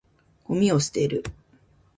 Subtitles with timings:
[0.45, 1.23] ゴミを捨てる。